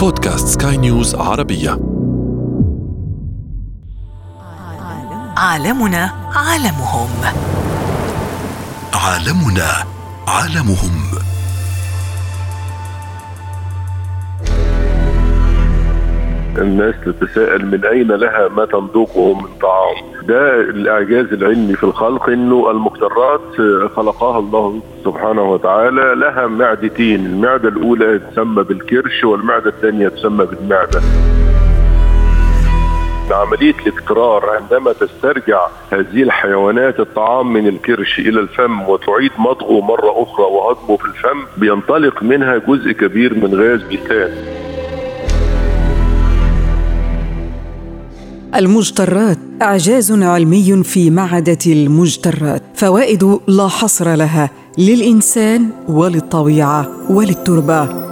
بودكاست 0.00 0.62
سكاي 0.62 0.76
نيوز 0.76 1.14
عربية. 1.14 1.70
عالمنا 5.36 6.30
عالمهم. 6.34 7.08
عالمنا 8.94 9.84
عالمهم. 10.28 11.29
الناس 16.58 16.94
تتساءل 17.06 17.66
من 17.66 17.84
أين 17.84 18.12
لها 18.12 18.48
ما 18.48 18.64
تنضقه 18.64 19.34
من 19.34 19.48
طعام. 19.62 19.96
ده 20.22 20.60
الإعجاز 20.60 21.32
العلمي 21.32 21.74
في 21.74 21.84
الخلق 21.84 22.28
إنه 22.28 22.70
المقدرات 22.70 23.56
خلقها 23.96 24.38
الله 24.38 24.80
سبحانه 25.04 25.52
وتعالى 25.52 26.14
لها 26.14 26.46
معدتين 26.46 27.26
المعدة 27.26 27.68
الأولى 27.68 28.18
تسمى 28.18 28.62
بالكرش 28.62 29.24
والمعدة 29.24 29.70
الثانية 29.70 30.08
تسمى 30.08 30.46
بالمعدة. 30.46 31.00
عملية 33.30 33.74
الاكترار 33.86 34.50
عندما 34.50 34.92
تسترجع 34.92 35.66
هذه 35.92 36.22
الحيوانات 36.22 37.00
الطعام 37.00 37.52
من 37.52 37.66
الكرش 37.66 38.18
إلى 38.18 38.40
الفم 38.40 38.88
وتعيد 38.88 39.30
مضغه 39.38 39.80
مرة 39.80 40.22
أخرى 40.22 40.46
وهضمه 40.46 40.96
في 40.96 41.04
الفم 41.04 41.44
بينطلق 41.56 42.22
منها 42.22 42.56
جزء 42.58 42.92
كبير 42.92 43.34
من 43.34 43.54
غاز 43.54 43.84
ميثان. 43.84 44.59
المجترات. 48.54 49.38
أعجاز 49.62 50.12
علمي 50.12 50.82
في 50.84 51.10
معدة 51.10 51.58
المجترات. 51.66 52.62
فوائد 52.74 53.38
لا 53.48 53.68
حصر 53.68 54.14
لها 54.14 54.50
للإنسان 54.78 55.68
وللطبيعة 55.88 56.88
وللتربة. 57.10 58.10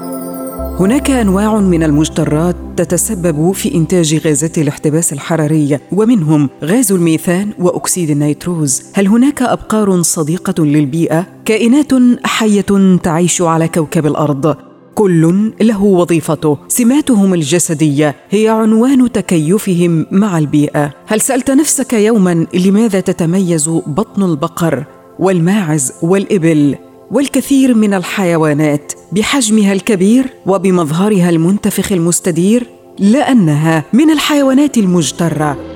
هناك 0.81 1.11
أنواع 1.11 1.57
من 1.57 1.83
المجترات 1.83 2.57
تتسبب 2.77 3.53
في 3.53 3.75
إنتاج 3.75 4.27
غازات 4.27 4.59
الاحتباس 4.59 5.13
الحراري 5.13 5.79
ومنهم 5.93 6.49
غاز 6.65 6.93
الميثان 6.93 7.51
وأكسيد 7.59 8.11
النيتروز. 8.11 8.83
هل 8.95 9.09
هناك 9.09 9.43
أبقار 9.43 10.03
صديقة 10.03 10.65
للبيئة؟ 10.65 11.27
كائنات 11.45 11.93
حية 12.25 12.99
تعيش 13.03 13.43
على 13.43 13.69
كوكب 13.69 14.07
الأرض. 14.07 14.68
كل 14.99 15.53
له 15.61 15.83
وظيفته. 15.83 16.59
سماتهم 16.69 17.35
الجسدية 17.35 18.17
هي 18.31 18.49
عنوان 18.49 19.13
تكيفهم 19.13 20.07
مع 20.11 20.39
البيئة. 20.39 20.91
هل 21.07 21.21
سألت 21.21 21.51
نفسك 21.51 21.93
يوما 21.93 22.47
لماذا 22.55 23.01
تتميز 23.01 23.69
بطن 23.69 24.23
البقر 24.23 24.85
والماعز 25.19 25.93
والإبل 26.03 26.77
والكثير 27.11 27.75
من 27.75 27.95
الحيوانات 27.95 28.93
بحجمها 29.13 29.73
الكبير 29.73 30.27
وبمظهرها 30.47 31.31
المنتفخ 31.31 31.93
المستدير؟ 31.93 32.67
لانها 32.99 33.85
من 33.93 34.11
الحيوانات 34.11 34.79
المجترة. 34.79 35.68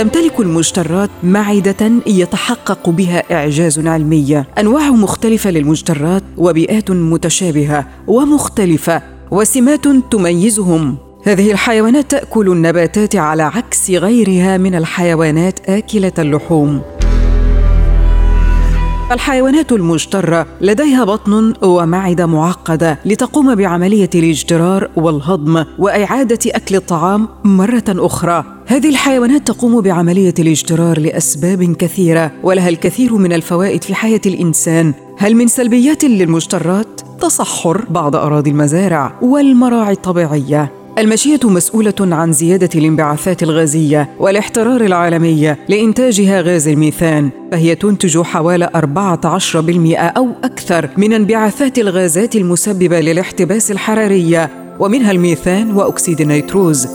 تمتلك 0.00 0.40
المجترات 0.40 1.10
معدة 1.22 1.92
يتحقق 2.06 2.88
بها 2.88 3.34
إعجاز 3.34 3.86
علمي، 3.86 4.44
أنواع 4.58 4.90
مختلفة 4.90 5.50
للمجترات 5.50 6.22
وبيئات 6.36 6.90
متشابهة 6.90 7.86
ومختلفة 8.06 9.02
وسمات 9.30 9.88
تميزهم. 10.10 10.96
هذه 11.24 11.52
الحيوانات 11.52 12.10
تأكل 12.10 12.48
النباتات 12.52 13.16
على 13.16 13.42
عكس 13.42 13.90
غيرها 13.90 14.56
من 14.56 14.74
الحيوانات 14.74 15.70
آكلة 15.70 16.12
اللحوم. 16.18 16.82
الحيوانات 19.10 19.72
المجترة 19.72 20.46
لديها 20.60 21.04
بطن 21.04 21.54
ومعدة 21.62 22.26
معقدة 22.26 22.98
لتقوم 23.04 23.54
بعملية 23.54 24.10
الاجترار 24.14 24.90
والهضم 24.96 25.64
وإعادة 25.78 26.38
أكل 26.46 26.76
الطعام 26.76 27.28
مرة 27.44 27.84
أخرى. 27.88 28.44
هذه 28.66 28.88
الحيوانات 28.88 29.46
تقوم 29.46 29.80
بعملية 29.80 30.34
الاجترار 30.38 31.00
لأسباب 31.00 31.76
كثيرة 31.76 32.32
ولها 32.42 32.68
الكثير 32.68 33.14
من 33.14 33.32
الفوائد 33.32 33.84
في 33.84 33.94
حياة 33.94 34.20
الإنسان. 34.26 34.94
هل 35.18 35.34
من 35.34 35.46
سلبيات 35.46 36.04
للمجترات؟ 36.04 37.00
تصحر 37.20 37.84
بعض 37.90 38.16
أراضي 38.16 38.50
المزارع 38.50 39.18
والمراعي 39.22 39.92
الطبيعية 39.92 40.79
المشية 41.00 41.40
مسؤولة 41.44 41.94
عن 42.00 42.32
زيادة 42.32 42.68
الانبعاثات 42.74 43.42
الغازية 43.42 44.08
والاحترار 44.18 44.80
العالمي 44.80 45.56
لإنتاجها 45.68 46.40
غاز 46.40 46.68
الميثان 46.68 47.30
فهي 47.52 47.74
تنتج 47.74 48.20
حوالي 48.22 48.70
14% 48.74 50.16
أو 50.16 50.28
أكثر 50.44 50.88
من 50.96 51.12
انبعاثات 51.12 51.78
الغازات 51.78 52.36
المسببة 52.36 53.00
للاحتباس 53.00 53.70
الحراري 53.70 54.48
ومنها 54.78 55.10
الميثان 55.10 55.72
وأكسيد 55.72 56.20
النيتروز. 56.20 56.86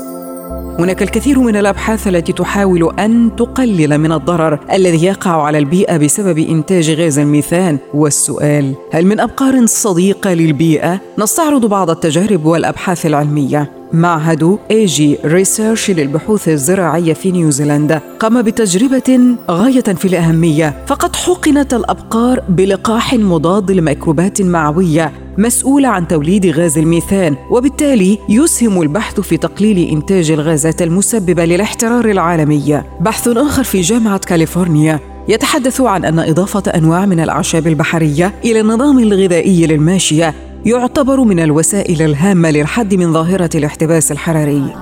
هناك 0.80 1.04
الكثير 1.04 1.40
من 1.40 1.56
الأبحاث 1.56 2.08
التي 2.08 2.34
تحاول 2.34 3.00
أن 3.00 3.36
تقلل 3.38 3.98
من 3.98 4.12
الضرر 4.12 4.60
الذي 4.74 5.06
يقع 5.06 5.44
على 5.44 5.58
البيئة 5.58 5.98
بسبب 5.98 6.38
إنتاج 6.38 6.92
غاز 6.92 7.20
الميثان. 7.20 7.78
والسؤال 7.94 8.74
هل 8.92 9.06
من 9.06 9.20
أبقار 9.20 9.66
صديقة 9.66 10.34
للبيئة؟ 10.34 11.00
نستعرض 11.20 11.66
بعض 11.66 11.90
التجارب 11.90 12.46
والأبحاث 12.46 13.06
العلمية. 13.06 13.72
معهد 13.94 14.58
AgResearch 14.72 15.92
للبحوث 15.92 16.50
الزراعية 16.50 17.14
في 17.14 17.32
نيوزيلندا. 17.32 18.02
قام 18.20 18.42
بتجربة 18.42 19.36
غاية 19.52 19.82
في 19.82 20.08
الأهمية 20.08 20.74
فقد 20.88 21.16
حقنت 21.16 21.74
الأبقار 21.74 22.44
بلقاح 22.50 23.14
مضاد 23.14 23.72
لميكروبات 23.72 24.42
معوية 24.42 25.12
مسؤولة 25.38 25.88
عن 25.88 26.08
توليد 26.08 26.46
غاز 26.46 26.78
الميثان 26.78 27.36
وبالتالي 27.52 28.18
يسهم 28.30 28.82
البحث 28.82 29.20
في 29.20 29.38
تقليل 29.38 29.90
إنتاج 29.90 30.32
الغازات 30.32 30.82
المسببة 30.82 31.46
للاحترار 31.46 32.06
العالمي. 32.06 32.82
بحث 33.02 33.28
آخر 33.28 33.64
في 33.64 33.82
جامعة 33.82 34.18
كاليفورنيا 34.18 35.00
يتحدث 35.28 35.82
عن 35.82 36.06
أن 36.06 36.20
إضافة 36.20 36.72
أنواع 36.72 37.06
من 37.06 37.20
الأعشاب 37.20 37.68
البحرية 37.68 38.34
إلى 38.46 38.60
النظام 38.60 39.00
الغذائي 39.00 39.68
للماشية 39.68 40.34
يعتبر 40.66 41.24
من 41.24 41.40
الوسائل 41.40 42.02
الهامة 42.02 42.50
للحد 42.50 42.94
من 42.94 43.14
ظاهرة 43.14 43.50
الاحتباس 43.56 44.12
الحراري. 44.12 44.76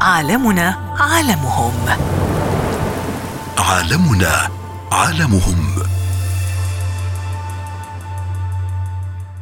عالمنا 0.00 0.76
عالمهم. 1.00 1.72
عالمنا 3.58 4.48
عالمهم. 4.92 5.56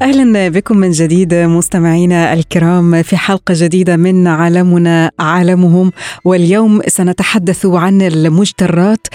أهلا 0.02 0.48
بكم 0.48 0.76
من 0.76 0.90
جديد 0.90 1.34
مستمعينا 1.34 2.32
الكرام 2.32 3.02
في 3.02 3.16
حلقة 3.16 3.54
جديدة 3.56 3.96
من 3.96 4.26
عالمنا 4.26 5.10
عالمهم 5.18 5.92
واليوم 6.24 6.80
سنتحدث 6.86 7.66
عن 7.66 8.02
المجترات 8.02 9.06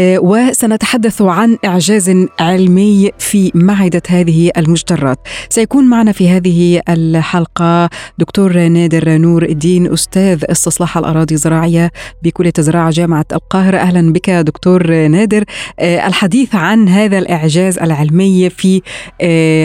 وسنتحدث 0.00 1.22
عن 1.22 1.58
إعجاز 1.64 2.26
علمي 2.40 3.10
في 3.18 3.52
معدة 3.54 4.02
هذه 4.08 4.50
المجترات. 4.56 5.18
سيكون 5.48 5.84
معنا 5.84 6.12
في 6.12 6.28
هذه 6.28 6.80
الحلقة 6.88 7.90
دكتور 8.18 8.68
نادر 8.68 9.18
نور 9.18 9.42
الدين 9.42 9.92
أستاذ 9.92 10.44
استصلاح 10.50 10.98
الأراضي 10.98 11.34
الزراعية 11.34 11.90
بكلية 12.22 12.52
الزراعة 12.58 12.90
جامعة 12.90 13.26
القاهرة. 13.32 13.76
أهلا 13.78 14.12
بك 14.12 14.30
دكتور 14.30 15.06
نادر. 15.06 15.44
الحديث 15.80 16.54
عن 16.54 16.88
هذا 16.88 17.18
الإعجاز 17.18 17.78
العلمي 17.78 18.50
في 18.50 18.82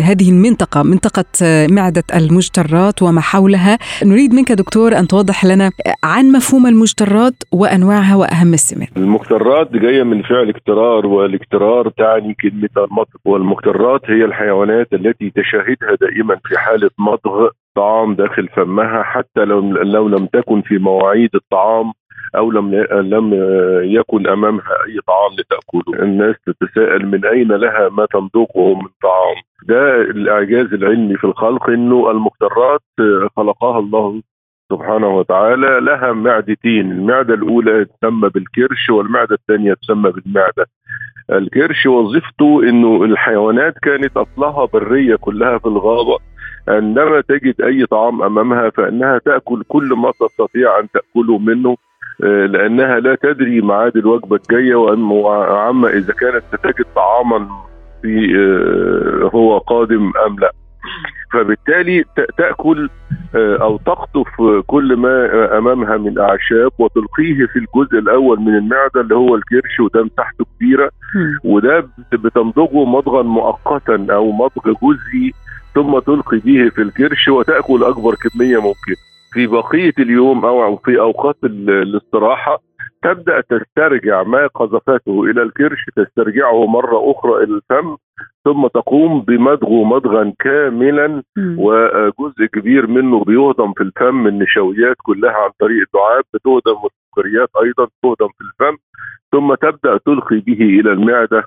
هذه 0.05 0.29
المنطقة 0.29 0.68
منطقة 0.75 0.99
منطقة 0.99 1.67
معدة 1.71 2.03
المجترات 2.15 3.01
وما 3.01 3.21
حولها. 3.21 3.77
نريد 4.03 4.33
منك 4.33 4.51
دكتور 4.51 4.97
أن 4.97 5.07
توضح 5.07 5.45
لنا 5.45 5.71
عن 6.03 6.31
مفهوم 6.31 6.65
المجترات 6.65 7.33
وأنواعها 7.51 8.15
وأهم 8.15 8.53
السمات 8.53 8.89
المجترات 8.97 9.71
جاية 9.71 10.03
من 10.03 10.21
فعل 10.21 10.49
اكترار 10.49 11.05
والاكترار 11.05 11.89
تعني 11.89 12.33
كلمة 12.33 12.69
المضغ. 12.77 13.05
والمجترات 13.25 14.01
هي 14.05 14.25
الحيوانات 14.25 14.87
التي 14.93 15.31
تشاهدها 15.35 15.95
دائما 16.01 16.35
في 16.45 16.57
حالة 16.57 16.89
مضغ 16.99 17.47
طعام 17.75 18.15
داخل 18.15 18.47
فمها 18.47 19.03
حتى 19.03 19.45
لو 19.83 20.07
لم 20.07 20.25
تكن 20.25 20.61
في 20.61 20.77
مواعيد 20.77 21.29
الطعام. 21.35 21.91
أو 22.35 22.51
لم 22.51 22.75
لم 22.91 23.33
يكن 23.83 24.27
أمامها 24.27 24.73
أي 24.87 24.99
طعام 25.07 25.31
لتأكله، 25.39 26.03
الناس 26.03 26.35
تتساءل 26.45 27.05
من 27.05 27.25
أين 27.25 27.47
لها 27.47 27.89
ما 27.89 28.05
تمضغه 28.05 28.73
من 28.73 28.87
طعام، 29.03 29.35
ده 29.67 30.01
الإعجاز 30.01 30.73
العلمي 30.73 31.15
في 31.15 31.23
الخلق 31.23 31.69
إنه 31.69 32.11
المقدرات 32.11 32.81
خلقها 33.37 33.79
الله 33.79 34.21
سبحانه 34.71 35.17
وتعالى. 35.17 35.79
لها 35.79 36.11
معدتين، 36.11 36.91
المعدة 36.91 37.33
الأولى 37.33 37.85
تسمى 37.85 38.29
بالكرش 38.29 38.89
والمعدة 38.89 39.35
الثانية 39.35 39.73
تسمى 39.73 40.11
بالمعدة. 40.11 40.65
الكرش 41.31 41.85
وظيفته 41.85 42.63
إنه 42.63 43.03
الحيوانات 43.03 43.73
كانت 43.79 44.17
أصلها 44.17 44.65
برية 44.65 45.15
كلها 45.15 45.57
في 45.57 45.65
الغابة. 45.65 46.17
عندما 46.67 47.21
تجد 47.21 47.61
أي 47.61 47.85
طعام 47.85 48.23
أمامها 48.23 48.69
فإنها 48.69 49.17
تأكل 49.17 49.63
كل 49.67 49.89
ما 49.97 50.11
تستطيع 50.11 50.79
أن 50.79 50.87
تأكله 50.93 51.37
منه. 51.37 51.75
لأنها 52.19 52.99
لا 52.99 53.15
تدري 53.15 53.61
ميعاد 53.61 53.97
الوجبة 53.97 54.35
الجاية 54.35 54.75
وعما 54.75 55.89
إذا 55.89 56.13
كانت 56.13 56.43
ستجد 56.53 56.85
طعاما 56.95 57.47
في 58.01 58.35
هو 59.33 59.57
قادم 59.57 60.11
أم 60.27 60.35
لا. 60.39 60.51
فبالتالي 61.33 62.03
تأكل 62.37 62.89
آه، 63.35 63.57
أو 63.61 63.77
تقطف 63.77 64.41
كل 64.67 64.95
ما 64.95 65.57
أمامها 65.57 65.97
من 65.97 66.19
أعشاب 66.19 66.71
وتلقيه 66.79 67.45
في 67.45 67.55
الجزء 67.59 67.99
الأول 67.99 68.39
من 68.39 68.55
المعدة 68.55 69.01
اللي 69.01 69.15
هو 69.15 69.35
الكرش 69.35 69.79
وده 69.79 70.03
مساحته 70.03 70.45
كبيرة. 70.55 70.91
وده 71.43 71.87
بتمضغه 72.11 72.85
مضغا 72.85 73.21
مؤقتا 73.21 74.07
أو 74.09 74.31
مضغ 74.31 74.73
جزئي 74.83 75.33
ثم 75.75 75.99
تلقي 75.99 76.37
به 76.37 76.69
في 76.69 76.81
الكرش 76.81 77.27
وتأكل 77.27 77.83
أكبر 77.83 78.15
كمية 78.15 78.57
ممكنة. 78.57 78.95
في 79.33 79.47
بقية 79.47 79.93
اليوم 79.99 80.45
أو 80.45 80.77
في 80.77 80.99
أوقات 80.99 81.35
الاستراحة 81.43 82.59
تبدأ 83.03 83.41
تسترجع 83.41 84.23
ما 84.23 84.47
قذفته 84.47 85.23
إلى 85.23 85.41
الكرش 85.43 85.85
تسترجعه 85.95 86.65
مرة 86.65 87.11
أخرى 87.11 87.43
إلى 87.43 87.53
الفم 87.53 87.97
ثم 88.45 88.67
تقوم 88.67 89.21
بمضغه 89.21 89.83
مضغا 89.83 90.33
كاملا 90.39 91.23
وجزء 91.57 92.45
كبير 92.53 92.87
منه 92.87 93.23
بيهضم 93.23 93.73
في 93.73 93.81
الفم 93.83 94.27
النشويات 94.27 94.95
كلها 95.03 95.31
عن 95.31 95.49
طريق 95.59 95.85
الدعاب 95.87 96.23
بتهضم 96.33 96.77
والسكريات 96.83 97.49
أيضا 97.63 97.87
تهضم 98.03 98.27
في 98.37 98.41
الفم 98.41 98.77
ثم 99.31 99.53
تبدأ 99.55 99.97
تلقي 99.97 100.39
به 100.39 100.61
إلى 100.79 100.91
المعدة. 100.91 101.43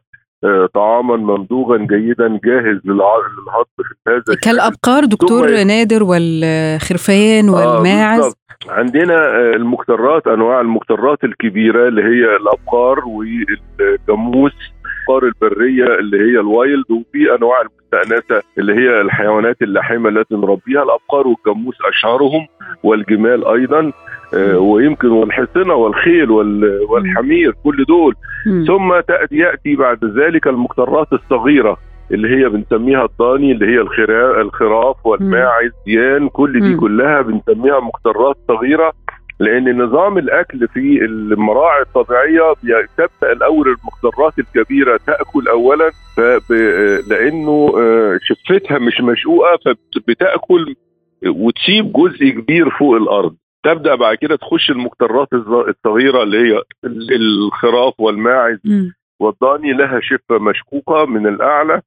طعاما 0.75 1.17
ممضوغا 1.17 1.77
جيدا 1.77 2.41
جاهز 2.44 2.81
للهضم 2.85 3.65
في 3.77 4.11
هذا 4.11 4.39
كالأبقار 4.43 5.05
دكتور 5.05 5.62
نادر 5.62 6.03
والخرفان 6.03 7.49
آه، 7.49 7.53
والماعز. 7.53 8.25
آه 8.25 8.33
عندنا 8.69 9.39
المكترات 9.56 10.27
أنواع 10.27 10.61
المكترات 10.61 11.25
الكبيرة 11.25 11.89
اللي 11.89 12.03
هي 12.03 12.37
الأبقار 12.37 13.05
والجاموس 13.05 14.53
الأبقار 15.09 15.25
البرية 15.25 15.85
اللي 15.85 16.17
هي 16.17 16.41
الوايلد 16.41 16.91
وفي 16.91 17.35
أنواع 17.39 17.61
المستأنسة 17.61 18.43
اللي 18.59 18.75
هي 18.75 19.00
الحيوانات 19.00 19.62
اللحيمة 19.62 20.09
التي 20.09 20.35
نربيها. 20.35 20.83
الأبقار 20.83 21.27
والجاموس 21.27 21.75
أشهرهم 21.89 22.47
والجمال 22.83 23.47
أيضا. 23.47 23.81
آه، 23.81 23.93
ويمكن 24.56 25.08
والحصنه 25.08 25.75
والخيل 25.75 26.31
والحمير 26.90 27.52
كل 27.64 27.84
دول. 27.84 28.14
ثم 28.67 28.93
يأتي 29.32 29.76
بعد 29.76 30.05
ذلك 30.05 30.46
المكترات 30.46 31.12
الصغيرة 31.12 31.76
اللي 32.11 32.29
هي 32.37 32.49
بنسميها 32.49 33.05
الضاني 33.05 33.52
اللي 33.52 33.67
هي 33.67 33.81
الخراف 34.40 35.06
والماعز 35.06 35.70
ديان 35.87 36.29
كل 36.29 36.61
دي 36.61 36.76
كلها 36.76 37.23
بنسميها 37.23 37.81
مكترات 37.81 38.37
صغيرة. 38.49 38.93
لأن 39.40 39.82
نظام 39.82 40.19
الأكل 40.19 40.69
في 40.69 41.05
المراعي 41.05 41.82
الطبيعية 41.82 42.52
تبدأ 42.96 43.32
الأول 43.32 43.67
المقدرات 43.69 44.38
الكبيرة 44.38 45.00
تأكل 45.06 45.49
اولا 45.49 45.90
لأنه 47.11 47.73
آه، 47.79 48.19
شفتها 48.23 48.79
مش 48.79 49.00
مشقوقه 49.00 49.58
فبتأكل 49.64 50.75
وتسيب 51.26 51.93
جزء 51.93 52.29
كبير 52.31 52.70
فوق 52.70 52.96
الأرض. 52.96 53.34
تبدأ 53.64 53.94
بعد 53.94 54.17
كده 54.17 54.37
تخش 54.37 54.70
المقدرات 54.70 55.29
الصغيرة 55.69 56.23
اللي 56.23 56.38
هي 56.38 56.62
الخراف 57.17 57.94
والماعز. 58.00 58.59
والضاني 59.20 59.73
لها 59.73 60.00
شفة 60.00 60.38
مشقوقة 60.38 61.06
من 61.06 61.26
الأعلى. 61.26 61.81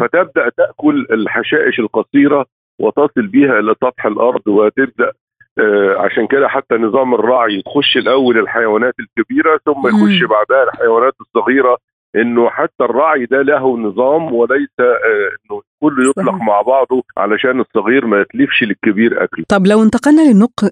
فتبدأ 0.00 0.48
تأكل 0.56 1.06
الحشائش 1.10 1.78
القصيرة 1.80 2.46
وتصل 2.80 3.26
بها 3.26 3.58
إلى 3.58 3.74
سطح 3.84 4.06
الأرض 4.06 4.48
وتبدأ 4.48 5.12
آه، 5.58 5.94
عشان 5.98 6.26
كده 6.26 6.48
حتى 6.48 6.74
نظام 6.74 7.14
الرعي 7.14 7.62
تخش 7.62 7.96
الأول 7.96 8.38
الحيوانات 8.38 8.94
الكبيرة 9.00 9.60
ثم 9.64 9.88
يخش 9.88 10.22
بعدها 10.24 10.64
الحيوانات 10.64 11.14
الصغيرة. 11.20 11.78
إنه 12.16 12.48
حتى 12.50 12.84
الرعي 12.84 13.26
ده 13.26 13.42
له 13.42 13.78
نظام 13.78 14.34
وليس 14.34 14.74
آه، 14.80 15.30
إنه 15.50 15.62
كله 15.80 16.10
يطلق 16.10 16.32
صحيح. 16.32 16.46
مع 16.46 16.62
بعضه 16.62 17.02
علشان 17.16 17.60
الصغير 17.60 18.06
ما 18.06 18.20
يتلفش 18.20 18.62
للكبير 18.62 19.24
اكله. 19.24 19.44
طب 19.48 19.66
لو 19.66 19.82
انتقلنا 19.82 20.22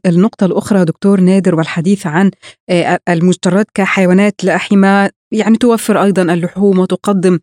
للنقطة 0.06 0.46
الأخرى 0.46 0.84
دكتور 0.84 1.20
نادر 1.20 1.55
والحديث 1.55 2.06
عن 2.06 2.31
آه، 2.70 2.99
المجترات 3.08 3.66
كحيوانات 3.75 4.44
لاحمه 4.44 5.10
يعني 5.32 5.56
توفر 5.56 6.02
أيضا 6.02 6.22
اللحوم 6.22 6.78
وتقدم 6.78 7.38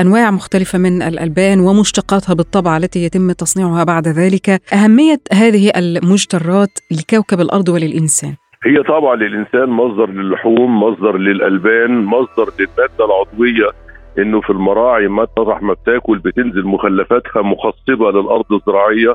أنواع 0.00 0.30
مختلفة 0.30 0.78
من 0.78 1.02
الألبان 1.02 1.60
ومشتقاتها 1.60 2.34
بالطبع 2.34 2.76
التي 2.76 3.04
يتم 3.04 3.32
تصنيعها 3.32 3.84
بعد 3.84 4.08
ذلك 4.08 4.60
أهمية 4.72 5.20
هذه 5.32 5.72
المجترات 5.76 6.78
لكوكب 6.90 7.40
الأرض 7.40 7.68
وللإنسان 7.68 8.34
هي 8.64 8.82
طبعا 8.82 9.16
للإنسان 9.16 9.68
مصدر 9.68 10.10
للحوم 10.10 10.82
مصدر 10.82 11.16
للألبان 11.18 12.04
مصدر 12.04 12.52
للمادة 12.58 13.04
العضوية 13.04 13.70
إنه 14.18 14.40
في 14.40 14.50
المراعي 14.50 15.08
مطرح 15.08 15.62
ما 15.62 15.72
بتاكل 15.72 16.18
بتنزل 16.18 16.64
مخلفاتها 16.66 17.42
مخصبة 17.42 18.10
للأرض 18.10 18.52
الزراعية 18.52 19.14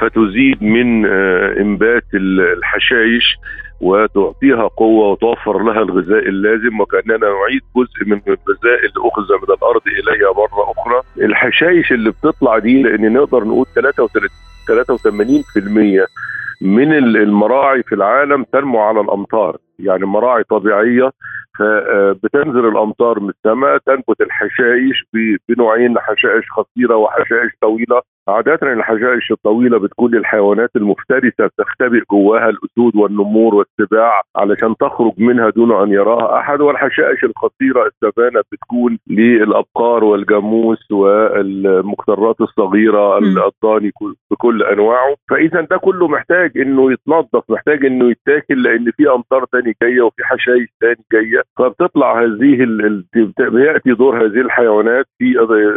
فتزيد 0.00 0.62
من 0.62 1.06
آه، 1.06 1.54
إنبات 1.60 2.04
الحشائش 2.14 3.36
وتعطيها 3.80 4.68
قوة 4.68 5.08
وتوفر 5.08 5.62
لها 5.62 5.82
الغذاء 5.82 6.28
اللازم 6.28 6.80
وكأننا 6.80 7.16
نعيد 7.18 7.62
جزء 7.76 8.06
من 8.06 8.20
الغذاء 8.26 8.78
اللي 8.78 9.08
أخذ 9.12 9.22
من 9.22 9.54
الأرض 9.56 9.82
إليها 9.86 10.32
مرة 10.36 10.72
أخرى. 10.72 11.24
الحشائش 11.26 11.92
اللي 11.92 12.10
بتطلع 12.10 12.58
دي 12.58 12.82
لأن 12.82 13.12
نقدر 13.12 13.44
نقول 13.44 13.66
33 13.74 14.28
83% 16.02 16.06
من 16.62 16.92
المراعي 16.92 17.82
في 17.82 17.94
العالم 17.94 18.44
تنمو 18.52 18.78
على 18.80 19.00
الأمطار 19.00 19.56
يعني 19.78 20.06
مراعي 20.06 20.44
طبيعية 20.44 21.10
فبتنزل 21.58 22.68
الأمطار 22.68 23.20
من 23.20 23.28
السماء 23.28 23.78
تنبت 23.78 24.20
الحشائش 24.20 25.04
بنوعين 25.48 25.98
حشائش 25.98 26.44
قصيره 26.56 26.96
وحشائش 26.96 27.52
طويلة. 27.60 28.02
عادة 28.28 28.58
الحشائش 28.62 29.32
الطويلة 29.32 29.78
بتكون 29.78 30.14
للحيوانات 30.14 30.70
المفترسة 30.76 31.46
بتختبئ 31.46 32.00
جواها 32.10 32.48
الأسود 32.48 32.96
والنمور 32.96 33.54
والسباع 33.54 34.22
علشان 34.36 34.74
تخرج 34.76 35.12
منها 35.18 35.50
دون 35.50 35.72
أن 35.72 35.92
يراها 35.92 36.38
أحد 36.38 36.60
والحشائش 36.60 37.24
القصيرة 37.24 37.86
السفانة 37.86 38.40
بتكون 38.52 38.98
للأبقار 39.10 40.04
والجاموس 40.04 40.90
والمقترات 40.92 42.40
الصغيرة 42.40 43.18
الضاني 43.18 43.90
بكل 44.30 44.62
أنواعه. 44.62 45.14
فإذا 45.30 45.60
ده 45.60 45.76
كله 45.76 46.08
محتاج 46.08 46.58
إنه 46.58 46.92
يتنظف 46.92 47.42
محتاج 47.48 47.84
إنه 47.86 48.10
يتاكل 48.10 48.62
لأن 48.62 48.90
في 48.96 49.08
أمطار 49.10 49.44
تاني 49.52 49.76
جاية 49.82 50.00
وفي 50.00 50.24
حشائش 50.24 50.68
تاني 50.80 51.04
جاية. 51.12 51.42
فبتطلع 51.58 52.22
هذه 52.22 52.66
بيأتي 53.38 53.92
دور 53.92 54.16
هذه 54.26 54.40
الحيوانات 54.40 55.06
في 55.18 55.34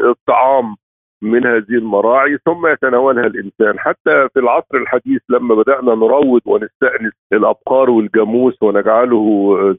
الطعام 0.09 0.75
من 1.21 1.45
هذه 1.45 1.69
المراعي 1.71 2.37
ثم 2.45 2.67
يتناولها 2.67 3.25
الإنسان. 3.25 3.79
حتى 3.79 4.27
في 4.33 4.39
العصر 4.39 4.77
الحديث 4.77 5.21
لما 5.29 5.55
بدأنا 5.55 5.95
نروض 5.95 6.41
ونستأنس 6.45 7.13
الأبقار 7.33 7.89
والجاموس 7.89 8.63
ونجعله 8.63 9.25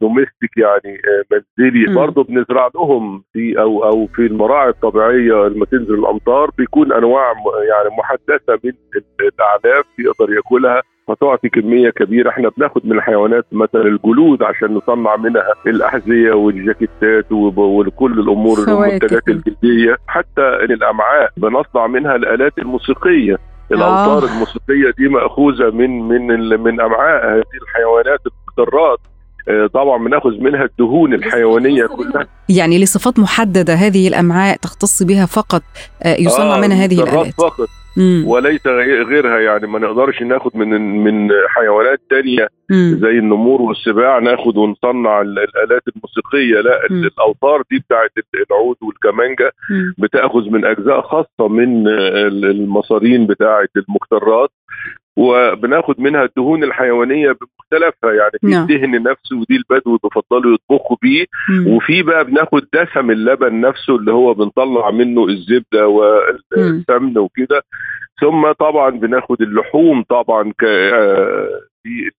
دوميستيك 0.01 0.57
يعني 0.57 0.99
منزلي 1.33 1.95
برضه 1.95 2.25
بنزرع 2.25 2.71
لهم 2.75 3.25
في 3.33 3.61
أو 3.61 3.85
أو 3.85 4.07
في 4.07 4.27
المراعي 4.27 4.69
الطبيعية 4.69 5.49
لما 5.49 5.67
تنزل 5.67 5.95
الأمطار 5.95 6.51
بيكون 6.59 6.93
أنواع 6.93 7.33
يعني 7.69 7.97
محدثة 7.99 8.59
من 8.65 8.73
الأعلاف 9.21 9.85
يقدر 9.99 10.33
يأكلها. 10.33 10.83
فتعطي 11.09 11.49
كمية 11.49 11.91
كبيرة. 11.91 12.31
إحنا 12.31 12.51
بناخد 12.57 12.87
من 12.87 12.93
الحيوانات 12.97 13.47
مثلا 13.53 13.83
الجلود 13.83 14.43
عشان 14.43 14.75
نصنع 14.75 15.17
منها 15.17 15.43
الأحذية 15.67 16.33
والجاكيتات 16.33 17.33
وكل 17.33 18.21
الأمور 18.21 18.59
المنتجات 18.59 19.29
الجلدية. 19.29 19.97
حتى 20.07 20.49
الأمعاء 20.65 21.31
بنصنع 21.37 21.87
منها 21.87 22.17
الآلات 22.17 22.59
الموسيقية. 22.59 23.39
الأوتار 23.73 24.23
آه. 24.29 24.33
الموسيقية 24.33 24.93
دي 24.99 25.09
مأخوذة 25.09 25.71
من 25.71 26.03
من 26.09 26.27
من 26.61 26.81
أمعاء 26.81 27.27
هذه 27.27 27.63
الحيوانات 27.63 28.21
المقدرات 28.27 28.99
آه، 29.49 29.67
طبعا 29.67 30.05
بناخذ 30.05 30.31
منها 30.41 30.65
الدهون 30.65 31.15
الحيوانية 31.15 31.87
كلها. 31.87 32.27
يعني 32.49 32.79
لصفات 32.83 33.19
محددة 33.19 33.75
هذه 33.75 34.09
الأمعاء 34.09 34.57
تختص 34.57 35.03
بها 35.03 35.27
فقط 35.27 35.63
آه، 36.03 36.17
يصنع 36.21 36.57
آه 36.57 36.61
منها 36.61 36.85
هذه 36.85 37.03
الآلات. 37.03 37.35
فقط. 37.35 37.69
مم. 37.97 38.25
وليس 38.27 38.67
غيرها 38.67 39.39
يعني 39.41 39.67
ما 39.67 39.79
نقدرش 39.79 40.23
ناخد 40.23 40.57
من 40.57 40.69
من 41.05 41.31
حيوانات 41.49 42.01
تانية 42.11 42.49
مم. 42.71 42.99
زي 43.03 43.19
النمور 43.19 43.63
والسباع 43.63 44.19
ناخد 44.19 44.57
ونصنع 44.57 45.21
الآلات 45.21 45.83
الموسيقية 45.97 46.61
لا 46.61 46.81
مم. 46.91 47.05
الأوتار 47.05 47.63
دي 47.71 47.79
بتاعت 47.79 48.11
العود 48.51 48.77
والكمانجا 48.83 49.51
بتاخذ 49.99 50.51
من 50.51 50.65
أجزاء 50.65 51.01
خاصة 51.01 51.49
من 51.49 51.89
المصارين 52.45 53.27
بتاعت 53.27 53.71
المكترات 53.77 54.51
وبناخد 55.17 56.01
منها 56.01 56.25
الدهون 56.25 56.65
الحيوانية 56.65 57.27
بمختلفها 57.41 58.13
يعني 58.13 58.31
في 58.41 58.47
نعم. 58.47 58.63
الدهن 58.63 59.03
نفسه 59.03 59.37
ودي 59.37 59.57
البدو 59.57 59.99
بيفضلوا 60.05 60.55
يطبخوا 60.55 60.97
بيه 61.03 61.27
وفي 61.67 62.03
بقى 62.03 62.25
بناخد 62.25 62.67
دسم 62.75 63.11
اللبن 63.11 63.61
نفسه 63.61 63.97
اللي 63.97 64.13
هو 64.13 64.35
بنطلع 64.35 64.91
منه 64.91 65.27
الزبدة 65.29 65.87
والسمن 65.89 67.19
وكده. 67.19 67.63
ثم 68.21 68.53
طبعا 68.53 68.91
بناخد 68.91 69.43
اللحوم 69.43 70.03
طبعا 70.03 70.53
ك 70.61 70.65
آه، 70.65 71.49
في 71.83 72.11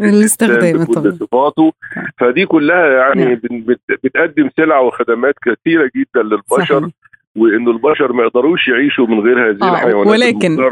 الاستخدام 0.00 0.84
بكل 0.84 1.12
صفاته. 1.12 1.72
فدي 2.20 2.46
كلها 2.46 2.86
يعني 2.86 3.24
نعم. 3.24 3.64
بتقدم 4.04 4.50
سلع 4.56 4.78
وخدمات 4.80 5.34
كثيرة 5.44 5.90
جدا 5.96 6.22
للبشر 6.22 6.80
صحيح. 6.80 6.92
وإنه 7.36 7.70
البشر 7.70 8.12
ما 8.12 8.22
يقدروش 8.22 8.68
يعيشوا 8.68 9.06
من 9.06 9.20
غير 9.20 9.50
هذه 9.50 9.62
آه، 9.62 9.72
الحيوانات 9.72 10.06
ولكن- 10.12 10.56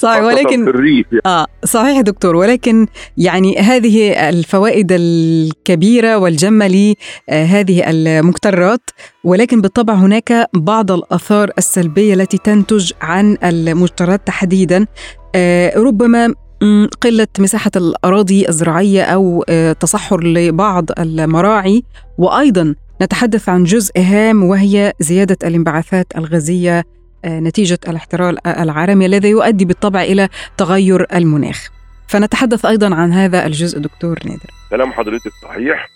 صحيح 0.00 0.22
ولكن 0.22 0.64
في 0.64 0.70
الريف 0.70 1.06
يعني. 1.12 1.22
آه 1.26 1.46
صحيح 1.64 2.00
دكتور 2.00 2.36
ولكن 2.36 2.86
يعني 3.16 3.58
هذه 3.58 4.28
الفوائد 4.28 4.86
الكبيرة 4.92 6.16
والجمة 6.18 6.66
لهذه 6.66 7.90
المكترات 7.90 8.90
ولكن 9.24 9.60
بالطبع 9.60 9.94
هناك 9.94 10.48
بعض 10.54 10.90
الآثار 10.90 11.50
السلبية 11.58 12.14
التي 12.14 12.38
تنتج 12.38 12.92
عن 13.00 13.36
المكترات 13.44 14.26
تحديدا 14.26 14.86
آه، 15.34 15.78
ربما 15.78 16.34
قلة 17.00 17.28
مساحة 17.38 17.70
الأراضي 17.76 18.48
الزراعية 18.48 19.02
أو 19.02 19.44
آه، 19.48 19.72
تصحر 19.72 20.24
لبعض 20.24 20.84
المراعي 20.98 21.82
وأيضا 22.18 22.74
نتحدث 23.02 23.48
عن 23.48 23.64
جزء 23.64 23.92
هام 24.00 24.44
وهي 24.44 24.92
زيادة 25.00 25.36
الانبعاثات 25.44 26.06
الغازية 26.16 26.84
آه، 27.24 27.40
نتيجة 27.40 27.78
الاحترار 27.88 28.34
العالمي 28.46 29.06
الذي 29.06 29.28
يؤدي 29.28 29.64
بالطبع 29.64 30.02
إلى 30.02 30.28
تغير 30.56 31.06
المناخ. 31.14 31.68
فنتحدث 32.08 32.66
أيضا 32.66 32.94
عن 32.94 33.12
هذا 33.12 33.46
الجزء 33.46 33.78
دكتور 33.80 34.18
نادر. 34.24 34.50
كلام 34.70 34.92
حضرتك 34.92 35.30
صحيح. 35.42 35.88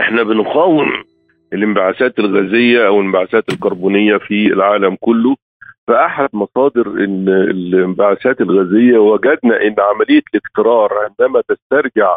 إحنا 0.00 0.22
بنقاوم 0.22 0.86
الانبعاثات 1.52 2.18
الغازية 2.18 2.86
أو 2.86 3.00
الانبعاثات 3.00 3.44
الكربونية 3.48 4.16
في 4.16 4.46
العالم 4.46 4.96
كله. 5.00 5.36
فأحد 5.86 6.28
مصادر 6.32 6.86
إن 6.88 7.28
الانبعاثات 7.28 8.40
الغازية 8.40 8.98
وجدنا 8.98 9.62
إن 9.62 9.74
عملية 9.78 10.22
الاجترار 10.34 10.90
عندما 10.98 11.42
تسترجع 11.48 12.16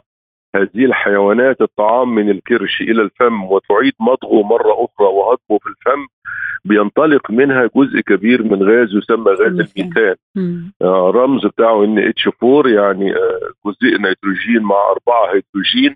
هذه 0.55 0.85
الحيوانات 0.85 1.61
الطعام 1.61 2.15
من 2.15 2.29
الكرش 2.29 2.81
إلى 2.81 3.01
الفم 3.01 3.43
وتعيد 3.43 3.93
مضغه 3.99 4.43
مرة 4.43 4.73
أخرى 4.73 5.07
وهضمه 5.07 5.59
بينطلق 6.65 7.31
منها 7.31 7.69
جزء 7.75 7.99
كبير 7.99 8.43
من 8.43 8.63
غاز 8.63 8.89
يسمى 8.95 9.31
غاز 9.31 9.41
الميثان. 9.41 10.15
الميثان. 10.37 10.71
آه، 10.81 11.11
بتاعه 11.45 11.83
NH 11.83 12.29
4 12.43 12.67
يعني 12.71 13.15
آه، 13.15 13.39
جزيء 13.65 14.01
نيتروجين 14.01 14.61
مع 14.63 14.75
أربعة 14.91 15.25
هيدروجين. 15.33 15.95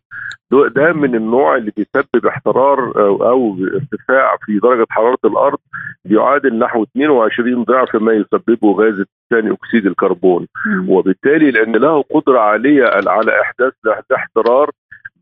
ده- 0.51 0.67
من 0.93 1.15
النوع 1.15 1.55
اللي 1.55 1.71
بيسبب 1.77 2.25
احترار 2.27 2.79
أو, 2.95 3.29
أو 3.29 3.57
ارتفاع 3.73 4.35
في 4.45 4.59
درجة 4.59 4.85
حرارة 4.89 5.17
الأرض 5.25 5.57
بيعادل 6.05 6.59
نحو 6.59 6.83
22 6.83 7.63
ضعف 7.63 7.95
ما 7.95 8.13
يسببه 8.13 8.71
غاز 8.71 9.03
ثاني 9.29 9.51
أكسيد 9.53 9.85
الكربون. 9.85 10.47
وبالتالي 10.87 11.51
لأن 11.51 11.71
له 11.75 12.01
قدرة 12.01 12.39
عالية 12.39 12.85
على 13.07 13.41
إحداث 13.41 13.73
احترار 14.15 14.69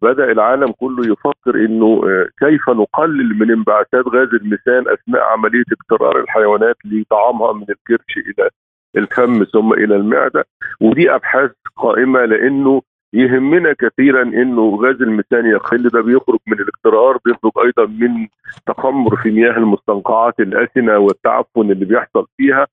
بدأ 0.05 0.31
العالم 0.31 0.71
كله 0.71 1.03
يفكر 1.13 1.55
إنه 1.65 2.01
آه، 2.05 2.27
كيف 2.39 2.69
نقلل 2.69 3.39
من 3.39 3.51
انبعاثات 3.51 4.07
غاز 4.07 4.27
الميثان 4.33 4.83
أثناء 4.87 5.21
عملية 5.21 5.63
اجترار 5.71 6.19
الحيوانات 6.19 6.75
لطعامها 6.85 7.53
من 7.53 7.65
الكرش 7.69 8.17
إلى 8.17 8.49
الفم 8.97 9.43
ثم 9.43 9.73
إلى 9.73 9.95
المعدة؟ 9.95 10.45
ودي 10.81 11.15
أبحاث 11.15 11.51
قائمة 11.75 12.25
لأنه 12.25 12.81
يهمنا 13.13 13.73
كثيرا 13.79 14.21
إنه 14.23 14.79
غاز 14.81 15.01
الميثان 15.01 15.45
يقل 15.45 15.89
ده 15.89 16.01
بيخرج 16.01 16.39
من 16.47 16.59
الاجترار 16.59 17.17
بيخرج 17.25 17.51
أيضا 17.65 17.85
من 17.85 18.27
تخمر 18.65 19.15
في 19.15 19.31
مياه 19.31 19.57
المستنقعات 19.57 20.39
الآسنة 20.39 20.97
والتعفن 20.97 21.71
اللي 21.71 21.85
بيحصل 21.85 22.27
فيها. 22.37 22.67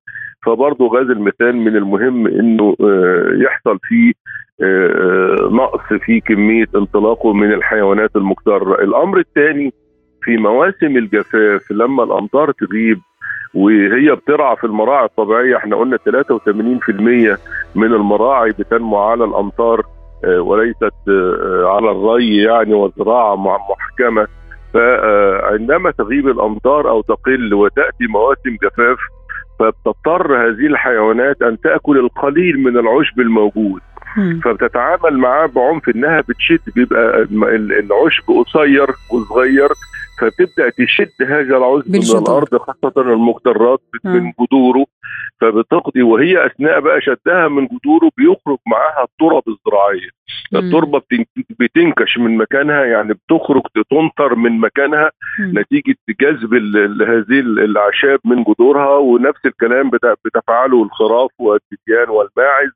فبرضه 0.47 0.87
غاز 0.89 1.11
الميثان 1.11 1.57
من 1.65 1.77
المهم 1.77 2.27
إنه 2.27 2.77
آه، 2.81 3.29
يحصل 3.35 3.79
فيه 3.83 4.13
نقص 5.51 5.93
في 6.01 6.21
كمية 6.21 6.67
انطلاقه 6.75 7.33
من 7.33 7.53
الحيوانات 7.53 8.17
المكترة. 8.17 8.75
الأمر 8.75 9.19
الثاني 9.19 9.73
في 10.23 10.37
مواسم 10.37 10.97
الجفاف 10.97 11.71
لما 11.71 12.05
الأمطار 12.05 12.53
تغيب 12.53 12.99
وهي 13.55 14.15
بترعى 14.15 14.57
في 14.57 14.65
المراعي 14.65 15.05
الطبيعية 15.05 15.57
إحنا 15.57 15.77
قلنا 15.77 15.97
83% 15.97 17.39
من 17.75 17.93
المراعي 17.95 18.51
بتنمو 18.51 18.99
على 18.99 19.25
الأمطار 19.25 19.83
آه، 20.25 20.41
وليست 20.41 20.93
آه، 21.09 21.65
على 21.67 21.91
الري 21.91 22.37
يعني 22.37 22.75
والزراعه 22.75 23.37
محكمة. 23.37 24.27
فعندما 24.75 25.91
تغيب 25.91 26.29
الأمطار 26.29 26.91
أو 26.91 27.01
تقل 27.03 27.55
وتأتي 27.55 28.07
مواسم 28.11 28.57
جفاف 28.63 28.99
فبتضطر 29.59 30.37
هذه 30.37 30.67
الحيوانات 30.67 31.43
أن 31.43 31.61
تأكل 31.61 31.99
القليل 31.99 32.61
من 32.61 32.79
العشب 32.79 33.21
الموجود. 33.21 33.81
فبتتعامل 34.45 35.19
معاه 35.19 35.47
بعنف 35.47 35.89
إنها 35.89 36.21
بتشد 36.21 36.61
بيبقى 36.75 37.23
العشب 37.81 38.25
قصير 38.45 38.87
وصغير 39.13 39.69
فبتبدأ 40.21 40.71
تشد 40.71 41.23
هذا 41.29 41.57
العشب 41.57 41.89
من. 41.91 42.19
الأرض 42.19 42.57
خاصة 42.57 42.93
المكترات 42.97 43.81
مم. 44.05 44.13
من 44.13 44.33
جذوره 44.41 44.87
فبتقضي 45.41 46.03
وهي 46.03 46.47
أثناء 46.47 46.81
بقى 46.81 47.01
شدها 47.01 47.49
من 47.49 47.67
جذوره 47.67 48.11
بيخرج 48.17 48.59
معاها 48.67 49.05
الترب 49.05 49.43
الزراعية 49.49 50.11
التربة 50.59 50.99
بتن- 50.99 51.25
بتنكش 51.61 52.19
من 52.19 52.37
مكانها 52.37 52.85
يعني 52.85 53.15
بتخرج 53.15 53.63
تنطر 53.91 54.35
من 54.35 54.61
مكانها 54.61 55.11
نتيجة 55.41 55.95
جذب 56.21 56.55
هذه 57.03 57.41
ال- 57.41 57.59
الأعشاب 57.61 58.19
من 58.25 58.43
جذورها 58.45 58.97
ونفس 58.99 59.47
الكلام 59.47 59.91
بتفعله 60.25 60.83
الخراف 60.83 61.31
والديديان 61.39 62.09
والماعز. 62.09 62.71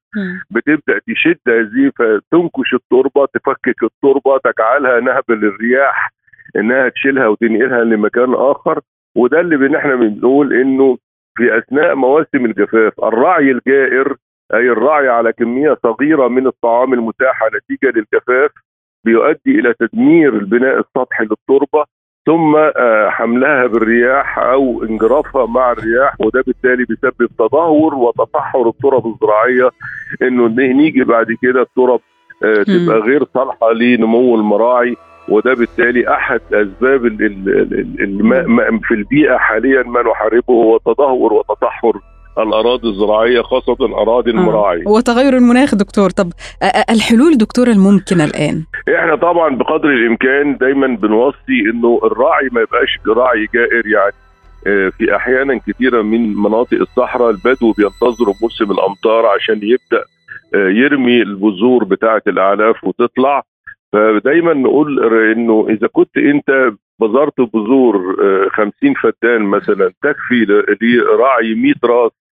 بتبدأ 0.51 1.01
تشد 1.09 1.39
هذه 1.49 1.91
فتنكش 1.99 2.75
التربة 2.75 3.27
تفكك 3.35 3.83
التربة 3.83 4.39
تجعلها 4.45 5.01
نهب 5.01 5.25
للرياح 5.29 6.11
إنها 6.57 6.89
تشيلها 6.89 7.27
وتنقلها 7.29 7.85
لمكان 7.85 8.35
آخر. 8.35 8.81
وده 9.17 9.41
اللي 9.41 9.79
إحنا 9.79 9.95
بنقول 9.95 10.53
إنه 10.53 10.99
في 11.37 11.59
أثناء 11.59 11.95
مواسم 11.95 12.45
الجفاف 12.45 12.93
الرعي 13.05 13.51
الجائر 13.51 14.17
أي 14.55 14.71
الرعي 14.71 15.09
على 15.09 15.33
كمية 15.33 15.77
صغيرة 15.83 16.29
من 16.29 16.47
الطعام 16.47 16.93
المتاحة 16.95 17.47
نتيجة 17.47 17.93
للجفاف 17.99 18.51
بيؤدي 19.05 19.61
إلى 19.61 19.75
تدمير 19.81 20.35
البناء 20.35 20.79
السطحي 20.79 21.25
للتربة 21.25 21.85
ثم 22.27 22.57
آه، 22.57 23.09
حملها 23.11 23.67
بالرياح 23.67 24.39
أو 24.39 24.83
انجرافها 24.83 25.47
مع 25.47 25.73
الرياح 25.73 26.15
وده 26.21 26.43
بالتالي 26.47 26.85
بيسبب 26.85 27.29
تدهور 27.39 27.95
وتصحر 27.95 28.69
الترب 28.69 29.07
الزراعية 29.07 29.71
إنه 30.23 30.47
ن- 30.49 30.77
نيجي 30.77 31.05
بعد 31.05 31.27
كده 31.43 31.63
الترب 31.63 32.01
آه، 32.45 32.63
تبقى 32.63 32.99
غير 32.99 33.25
صالحة 33.35 33.73
لنمو 33.73 34.35
المراعي 34.35 34.97
وده 35.29 35.55
بالتالي 35.55 36.09
أحد 36.15 36.41
أسباب 36.53 37.07
في 38.83 38.95
البيئة 38.95 39.37
حاليا 39.37 39.83
ما 39.83 40.03
نحاربه 40.03 40.55
هو 40.55 40.79
تدهور 40.79 41.33
وتصحر 41.33 41.93
الأراضي 42.39 42.89
الزراعية 42.89 43.43
خاصة 43.43 43.77
اراضي 43.81 44.31
المراعي 44.31 44.83
وتغير 44.87 45.37
المناخ 45.37 45.75
دكتور. 45.75 46.11
طب 46.11 46.33
آه، 46.63 46.65
آه، 46.65 46.85
الحلول 46.91 47.39
دكتور 47.39 47.69
الممكنة 47.69 48.25
الآن؟ 48.25 48.65
إحنا 48.99 49.17
طبعا 49.17 49.57
بقدر 49.57 49.89
الإمكان 49.89 50.57
دايما 50.57 50.87
بنوصي 50.87 51.61
إنه 51.73 52.01
الراعي 52.05 52.49
ما 52.53 52.61
يبقاش 52.61 52.99
راعي 53.07 53.47
جائر 53.55 53.87
يعني. 53.87 54.13
آه، 54.67 54.89
في 54.89 55.17
أحيانا 55.17 55.61
كثيره 55.67 56.03
من 56.03 56.37
مناطق 56.37 56.79
الصحراء 56.81 57.31
البدو 57.31 57.73
بينتظروا 57.73 58.35
موسم 58.43 58.71
الأمطار 58.71 59.27
عشان 59.27 59.61
يبدأ 59.63 60.05
آه، 60.55 60.69
يرمي 60.69 61.23
البذور 61.23 61.85
بتاعة 61.85 62.23
الاعلاف 62.27 62.85
وتطلع. 62.85 63.43
فدايما 63.93 64.55
نقول 64.55 65.15
إنه 65.33 65.67
إذا 65.71 65.87
كنت 65.87 66.17
أنت 66.17 66.73
بذرت 67.01 67.41
بذور 67.41 68.17
آه، 68.23 68.49
50 68.51 68.95
فدان 68.95 69.43
مثلا 69.43 69.93
تكفي 70.03 70.45
لراعي 70.81 71.55
100 71.55 71.75
راس 71.85 72.13
آه، 72.13 72.26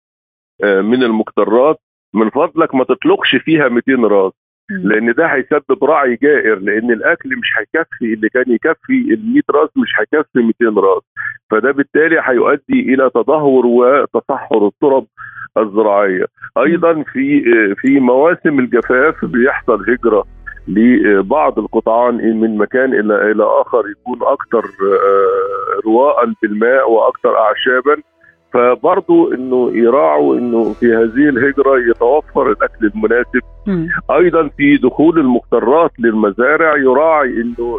من 0.83 1.02
المكترات 1.02 1.80
من 2.14 2.30
فضلك 2.30 2.75
ما 2.75 2.85
تطلقش 2.85 3.37
فيها 3.37 3.68
200 3.68 3.92
راس. 4.09 4.33
لأن 4.71 5.12
ده 5.12 5.26
هيسبب 5.26 5.85
رعي 5.85 6.18
جائر 6.23 6.59
لأن 6.59 6.90
الأكل 6.90 7.28
مش 7.28 7.49
هيكفي 7.59 8.14
اللي 8.14 8.28
كان 8.28 8.44
يكفي 8.49 9.14
ال 9.14 9.33
100 9.33 9.42
راس 9.50 9.71
مش 9.76 9.88
هيكفي 10.00 10.52
200 10.62 10.80
راس. 10.80 11.02
فده 11.50 11.71
بالتالي 11.71 12.21
هيؤدي 12.23 12.94
إلى 12.94 13.11
تدهور 13.14 13.66
وتصحر 13.66 14.66
الترب 14.66 15.06
الزراعية. 15.59 16.25
أيضا 16.59 17.02
في 17.02 17.42
في 17.75 18.00
مواسم 18.00 18.59
الجفاف 18.59 19.25
بيحصل 19.25 19.90
هجرة 19.90 20.25
لبعض 20.68 21.59
القطعان 21.59 22.14
من 22.40 22.59
مكان 22.59 22.94
إلى 22.94 23.30
إلى 23.30 23.44
آخر 23.44 23.85
يكون 23.90 24.18
أكثر 24.23 24.62
رواء 25.87 26.33
بالماء 26.42 26.90
وأكثر 26.90 27.37
اعشابا. 27.38 28.02
فبرضه 28.54 29.34
إنه 29.34 29.70
يراعوا 29.76 30.38
إنه 30.38 30.73
في 30.73 30.87
هذه 30.87 31.28
الهجرة 31.28 31.78
يتوفر 31.90 32.50
الأكل 32.50 32.90
المناسب 32.94 33.40
مم. 33.66 33.88
أيضا 34.11 34.49
في 34.56 34.76
دخول 34.76 35.18
المقترات 35.18 35.90
للمزارع 35.99 36.76
يراعي 36.76 37.28
إنه 37.30 37.78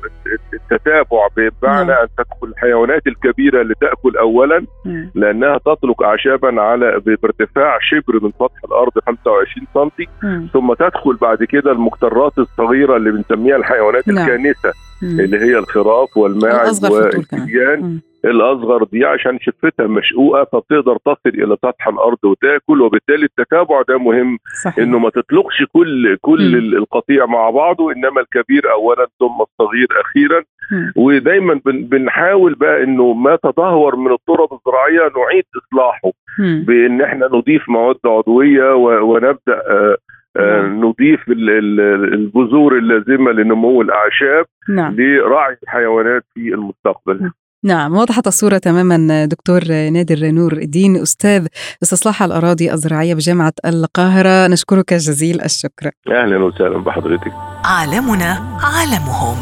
التتابع 0.53 1.27
بمعنى. 1.38 1.91
أن 1.91 2.08
تدخل 2.17 2.48
الحيوانات 2.48 3.08
الكبيرة 3.08 3.63
لتاكل 3.63 4.17
اولا 4.17 4.65
مم. 4.86 5.12
لأنها 5.15 5.58
تطلق 5.58 6.03
اعشابا 6.03 6.62
على 6.62 7.01
بارتفاع 7.05 7.77
شبر 7.82 8.24
من 8.24 8.32
سطح 8.32 8.63
الأرض 8.65 8.91
25 9.05 9.89
سم. 10.22 10.48
ثم 10.53 10.74
تدخل 10.74 11.15
بعد 11.15 11.44
كده 11.44 11.72
المقترات 11.72 12.38
الصغيرة 12.38 12.98
اللي 12.98 13.12
بنسميها 13.12 13.55
الحيوانات 13.55 14.08
نعم. 14.08 14.17
الكانسه. 14.17 14.72
اللي 15.03 15.38
هي 15.39 15.58
الخراف 15.58 16.17
والماعز. 16.17 16.86
والكبيان. 16.86 18.00
الأصغر 18.25 18.84
دي 18.84 19.05
عشان 19.05 19.39
شفتها 19.39 19.88
مشقوقة 19.88 20.44
فبتقدر 20.44 20.98
تصل 21.05 21.29
إلى 21.44 21.55
سطح 21.65 21.88
الأرض 21.88 22.17
وتاكل 22.25 22.82
وبالتالي 22.82 23.25
التتابع 23.25 23.82
ده 23.89 23.98
مهم 23.98 24.38
صحيح. 24.63 24.77
إنه 24.79 25.00
ما 25.00 25.10
تطلقش 25.10 25.63
كل 25.74 26.17
كل 26.22 26.51
م. 26.51 26.77
القطيع 26.77 27.25
مع 27.25 27.50
بعضه 27.50 27.91
إنما 27.91 28.22
الكبير 28.22 28.72
اولا 28.72 29.08
ثم 29.20 29.41
الصغير 29.41 29.88
أخيرا 30.01 30.39
م. 30.72 30.91
ودايما 31.01 31.62
بنحاول 31.65 32.55
بقى 32.55 32.84
إنه 32.84 33.13
ما 33.13 33.38
تدهور 33.44 33.96
من 33.96 34.12
التراب 34.12 34.50
الزراعية 34.53 35.00
نعيد 35.17 35.44
إصلاحه 35.63 36.10
م. 36.39 36.63
بإن 36.65 37.01
إحنا 37.01 37.27
نضيف 37.34 37.70
مواد 37.70 37.96
عضوية 38.05 38.74
ونبدأ 38.75 39.62
آه 39.70 39.98
آه 40.38 40.62
نعم. 40.62 40.86
نضيف 40.86 41.29
البذور 41.29 42.77
اللازمة 42.77 43.32
لنمو 43.32 43.82
الأعشاب 43.82 44.46
نعم. 44.70 44.96
لرعي 44.96 45.58
الحيوانات 45.63 46.24
في 46.34 46.53
المستقبل 46.53 47.32
نعم 47.65 47.95
وضحت 47.95 48.27
الصورة 48.27 48.57
تماما 48.57 49.25
دكتور 49.25 49.67
نادر 49.67 50.31
نور 50.31 50.53
الدين 50.53 51.01
أستاذ 51.01 51.48
استصلاح 51.84 52.24
الأراضي 52.24 52.74
الزراعية 52.74 53.13
بجامعة 53.13 53.53
القاهرة. 53.65 54.48
نشكرك 54.48 54.93
جزيل 54.93 55.41
الشكر. 55.41 55.91
أهلا 56.07 56.43
وسهلا 56.43 56.77
بحضرتك. 56.77 57.31
عالمنا 57.65 58.60
عالمهم. 58.62 59.38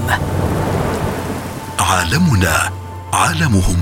عالمنا 1.80 2.56
عالمهم. 3.14 3.80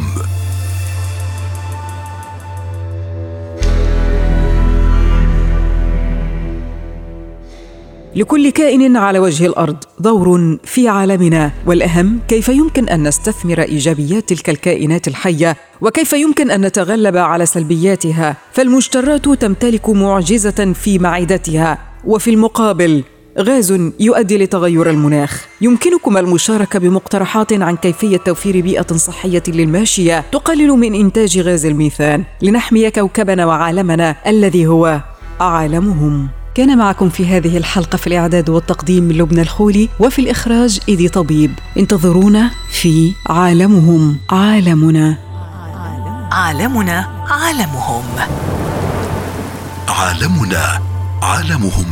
لكل 8.15 8.49
كائن 8.49 8.97
على 8.97 9.19
وجه 9.19 9.45
الأرض 9.45 9.77
دور 9.99 10.57
في 10.63 10.87
عالمنا 10.87 11.51
والأهم 11.65 12.19
كيف 12.27 12.49
يمكن 12.49 12.89
أن 12.89 13.07
نستثمر 13.07 13.61
إيجابيات 13.61 14.29
تلك 14.29 14.49
الكائنات 14.49 15.07
الحية 15.07 15.55
وكيف 15.81 16.13
يمكن 16.13 16.51
أن 16.51 16.65
نتغلب 16.65 17.17
على 17.17 17.45
سلبياتها 17.45 18.37
فالمجترات 18.53 19.29
تمتلك 19.29 19.89
معجزة 19.89 20.73
في 20.73 20.99
معدتها 20.99 21.77
وفي 22.05 22.29
المقابل 22.29 23.03
غاز 23.39 23.91
يؤدي 23.99 24.37
لتغير 24.37 24.89
المناخ. 24.89 25.45
يمكنكم 25.61 26.17
المشاركة 26.17 26.79
بمقترحات 26.79 27.53
عن 27.53 27.75
كيفية 27.75 28.17
توفير 28.17 28.61
بيئة 28.61 28.95
صحية 28.95 29.43
للماشية 29.47 30.23
تقلل 30.31 30.69
من 30.69 30.95
إنتاج 30.95 31.39
غاز 31.39 31.65
الميثان. 31.65 32.23
لنحمي 32.41 32.91
كوكبنا 32.91 33.45
وعالمنا 33.45 34.15
الذي 34.27 34.67
هو 34.67 35.01
عالمهم 35.39 36.40
كان 36.55 36.77
معكم 36.77 37.09
في 37.09 37.25
هذه 37.25 37.57
الحلقة 37.57 37.97
في 37.97 38.07
الإعداد 38.07 38.49
والتقديم 38.49 39.11
لبنى 39.11 39.41
الخولي 39.41 39.89
وفي 39.99 40.19
الإخراج 40.19 40.79
إيدي 40.89 41.09
طبيب. 41.09 41.59
انتظرونا 41.77 42.51
في 42.71 43.13
عالمهم 43.29 44.17
عالمنا. 44.29 45.17
عالمنا 46.31 47.09
عالمهم. 47.29 48.03
عالمنا 49.87 50.81
عالمهم. 51.21 51.85